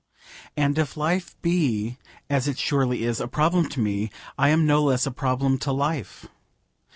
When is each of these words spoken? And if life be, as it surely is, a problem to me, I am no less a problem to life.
And 0.57 0.79
if 0.79 0.97
life 0.97 1.39
be, 1.43 1.99
as 2.27 2.47
it 2.47 2.57
surely 2.57 3.03
is, 3.03 3.19
a 3.19 3.27
problem 3.27 3.69
to 3.69 3.79
me, 3.79 4.09
I 4.35 4.49
am 4.49 4.65
no 4.65 4.81
less 4.83 5.05
a 5.05 5.11
problem 5.11 5.59
to 5.59 5.71
life. 5.71 6.25